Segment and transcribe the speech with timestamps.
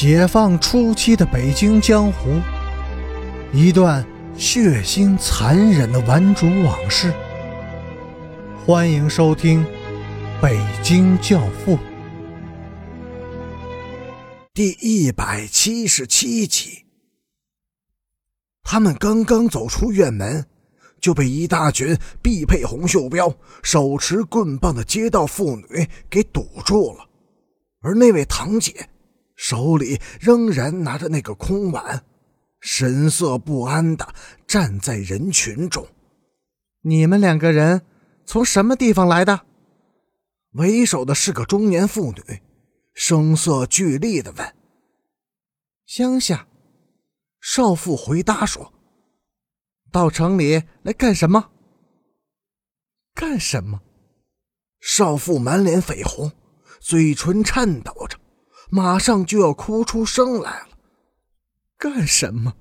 [0.00, 2.40] 解放初期的北京江湖，
[3.52, 7.12] 一段血腥残忍的顽主往事。
[8.64, 9.64] 欢迎收听
[10.40, 11.76] 《北京教父》
[14.54, 16.84] 第一百七十七集。
[18.62, 20.46] 他们刚刚走出院门，
[21.00, 23.34] 就被一大群必配红袖标、
[23.64, 27.08] 手持棍棒的街道妇女给堵住了，
[27.80, 28.88] 而那位堂姐。
[29.38, 32.04] 手里仍然拿着那个空碗，
[32.60, 34.12] 神色不安的
[34.48, 35.86] 站在人群中。
[36.82, 37.82] 你们两个人
[38.26, 39.46] 从什么地方来的？
[40.54, 42.42] 为首的是个中年妇女，
[42.94, 44.54] 声色俱厉的问。
[45.86, 46.48] 乡下，
[47.40, 48.72] 少妇回答说
[49.92, 51.52] ：“到城里来干什么？
[53.14, 53.80] 干什么？”
[54.82, 56.32] 少妇满脸绯红，
[56.80, 58.17] 嘴唇颤抖着。
[58.70, 60.68] 马上就要哭出声来了，
[61.78, 62.54] 干什么？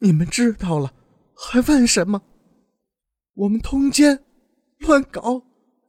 [0.00, 0.92] 你们知道了，
[1.34, 2.20] 还问什么？
[3.34, 4.22] 我们通奸，
[4.80, 5.42] 乱搞，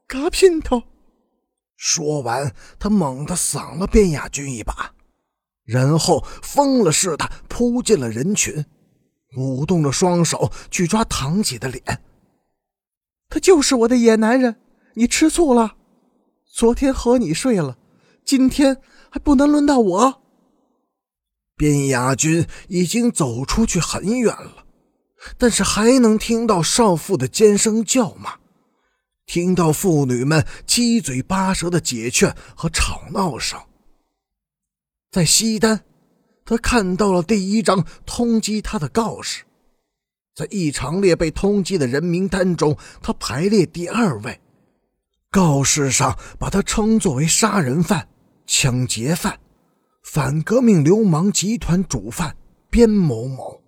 [0.08, 0.81] 嘎姘头。
[1.75, 4.94] 说完，他猛地搡了边雅君一把，
[5.66, 8.66] 然后疯了似的扑进了人群，
[9.38, 11.84] 舞动着双手去抓堂姐的脸。
[13.30, 14.56] 他就是我的野男人，
[14.94, 15.75] 你吃醋了？
[16.45, 17.78] 昨天和你睡了，
[18.23, 18.81] 今天。
[19.09, 20.22] 还不能轮到我。
[21.55, 24.66] 边雅君已经走出去很远了，
[25.38, 28.35] 但是还能听到少妇的尖声叫骂，
[29.25, 33.59] 听到妇女们七嘴八舌的解劝和吵闹声。
[35.09, 35.83] 在西单，
[36.45, 39.44] 他看到了第一张通缉他的告示，
[40.35, 44.39] 在异常列被通缉的人名单中，他排列第二位。
[45.31, 48.08] 告示上把他称作为杀人犯。
[48.48, 49.38] 抢劫犯、
[50.02, 52.38] 反革命流氓集团主犯
[52.70, 53.62] 边某某，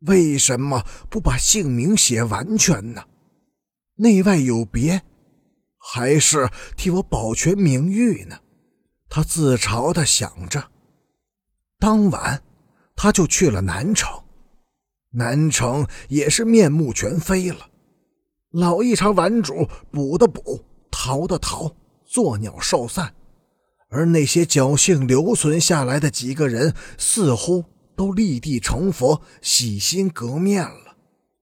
[0.00, 3.02] 为什么不把姓名写完全呢？
[3.96, 5.00] 内外有别，
[5.78, 8.38] 还是替我保全名誉呢？
[9.08, 10.62] 他自嘲地想着。
[11.78, 12.42] 当晚，
[12.94, 14.22] 他就去了南城，
[15.12, 17.70] 南城也是面目全非了。
[18.50, 21.74] 老一茬顽主捕的捕，逃的逃，
[22.04, 23.14] 作鸟兽散。
[23.88, 27.64] 而那些侥幸留存下来的几个人，似乎
[27.94, 30.96] 都立地成佛，洗心革面了，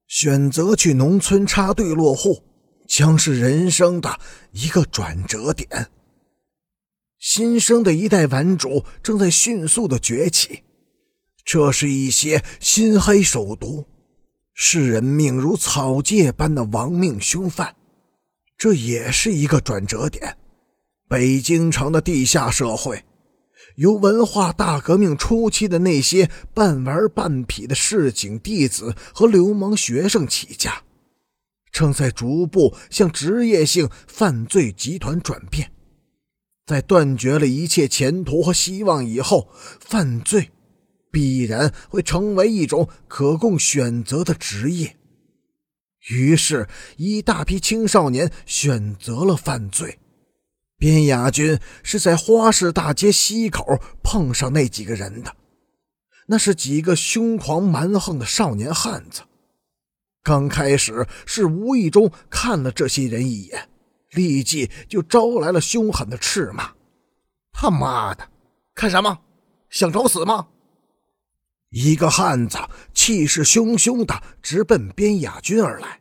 [0.07, 2.43] 选择去农村插队落户，
[2.87, 4.21] 将是人生的
[4.53, 5.89] 一个转折点。
[7.19, 10.63] 新生的一代顽主正在迅速的崛起，
[11.45, 13.87] 这是一些心黑手毒、
[14.53, 17.75] 视人命如草芥般的亡命凶犯，
[18.59, 20.37] 这也是一个转折点。
[21.07, 23.05] 北京城的地下社会，
[23.77, 30.83] 由文化大革命初期的那些半玩半痞的市井弟子和流氓学生起家，
[31.71, 35.73] 正在逐步向职业性犯罪集团转变。
[36.67, 39.51] 在断绝了一切前途和希望以后，
[39.81, 40.51] 犯罪
[41.13, 44.97] 必然会成为一种可供选择的职业。
[46.09, 46.67] 于是，
[46.97, 49.99] 一大批青少年选择了犯罪。
[50.77, 55.35] 边雅君是在花市大街西口碰上那几个人的，
[56.27, 59.23] 那是几个凶狂蛮横的少年汉子。
[60.23, 63.69] 刚开始是无意中看了这些人一眼，
[64.11, 66.73] 立即就招来了凶狠的斥骂
[67.53, 68.29] ：“他妈的，
[68.75, 69.21] 看什么？
[69.71, 70.49] 想找死吗？”
[71.71, 72.59] 一个汉子
[72.93, 76.01] 气势汹汹的直奔边雅君而来，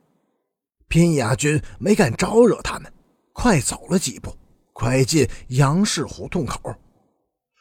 [0.87, 2.93] 边雅君没敢招惹他们，
[3.33, 4.37] 快走了几步。
[4.73, 6.75] 快进杨氏胡同口，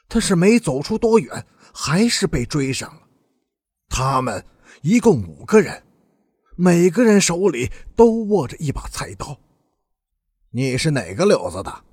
[0.08, 3.02] 他是没走出多远，还是被追上了。
[3.88, 4.44] 他们
[4.80, 5.82] 一共五个人，
[6.56, 9.38] 每个人手里都握着一把菜刀。
[10.50, 11.84] 你是哪个柳子的？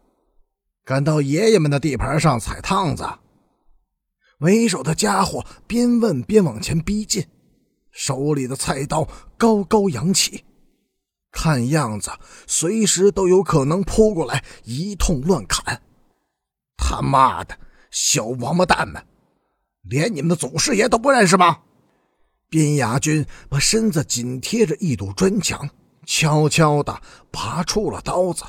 [0.83, 3.05] 敢到爷爷们的地盘上踩趟子？
[4.39, 7.27] 为首的家伙边问边往前逼近，
[7.91, 9.07] 手里的菜刀
[9.37, 10.45] 高高扬起。
[11.31, 12.11] 看样子，
[12.47, 15.81] 随时都有可能扑过来一通乱砍。
[16.77, 17.57] 他妈的，
[17.91, 19.05] 小王八蛋们，
[19.83, 21.61] 连你们的祖师爷都不认识吗？
[22.49, 25.69] 边雅君把身子紧贴着一堵砖墙，
[26.05, 26.99] 悄悄地
[27.31, 28.43] 拔出了刀子。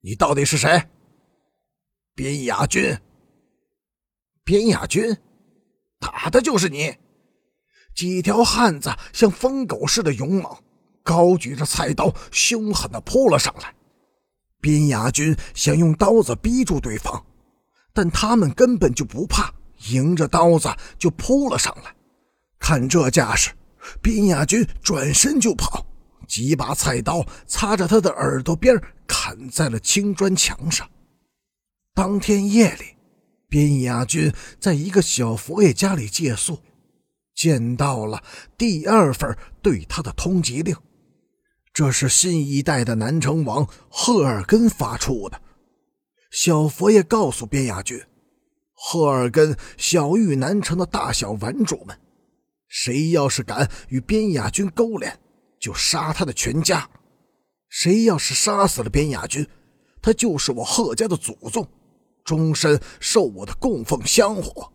[0.00, 0.88] 你到底是谁？
[2.14, 2.98] 边雅君。
[4.42, 5.16] 边雅君，
[6.00, 6.96] 打的就是你。
[7.94, 10.56] 几条汉子像疯狗似的勇猛。
[11.08, 13.74] 高举着菜刀，凶狠地扑了上来。
[14.60, 17.24] 边雅君想用刀子逼住对方，
[17.94, 19.50] 但他们根本就不怕，
[19.88, 20.68] 迎着刀子
[20.98, 21.94] 就扑了上来。
[22.58, 23.52] 看这架势，
[24.02, 25.86] 边亚军转身就跑，
[26.26, 30.86] 几把菜刀擦着他的耳朵边砍在了青砖墙上。
[31.94, 32.84] 当天夜里，
[33.48, 36.60] 边亚军在一个小佛爷家里借宿，
[37.34, 38.22] 见到了
[38.58, 40.76] 第二份对他的通缉令。
[41.78, 45.40] 这是新一代的南城王赫尔根发出的。
[46.32, 48.04] 小佛爷告诉边雅军，
[48.74, 51.96] 赫尔根小玉南城的大小玩主们，
[52.66, 55.20] 谁要是敢与边雅军勾连，
[55.60, 56.90] 就杀他的全家。
[57.68, 59.46] 谁要是杀死了边雅军，
[60.02, 61.64] 他就是我贺家的祖宗，
[62.24, 64.72] 终身受我的供奉香火。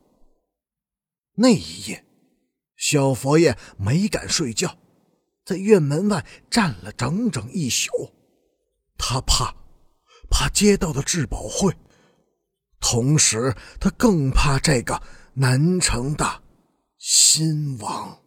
[1.36, 2.06] 那一夜，
[2.78, 4.78] 小佛爷没敢睡觉。
[5.46, 7.92] 在院门外站了整整一宿，
[8.98, 9.54] 他怕，
[10.30, 11.76] 怕接到的质保会，
[12.80, 15.02] 同时他更怕这个
[15.34, 16.42] 南城的
[16.98, 18.23] 新王。